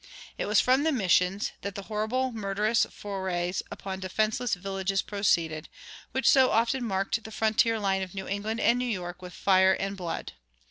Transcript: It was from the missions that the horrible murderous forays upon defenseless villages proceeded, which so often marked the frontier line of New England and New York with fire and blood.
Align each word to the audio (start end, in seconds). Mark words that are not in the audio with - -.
It 0.35 0.47
was 0.47 0.59
from 0.59 0.81
the 0.81 0.91
missions 0.91 1.51
that 1.61 1.75
the 1.75 1.83
horrible 1.83 2.31
murderous 2.31 2.87
forays 2.89 3.61
upon 3.69 3.99
defenseless 3.99 4.55
villages 4.55 5.03
proceeded, 5.03 5.69
which 6.11 6.27
so 6.27 6.49
often 6.49 6.83
marked 6.83 7.23
the 7.23 7.31
frontier 7.31 7.77
line 7.79 8.01
of 8.01 8.15
New 8.15 8.27
England 8.27 8.61
and 8.61 8.79
New 8.79 8.85
York 8.89 9.21
with 9.21 9.33
fire 9.35 9.73
and 9.73 9.95
blood. 9.95 10.33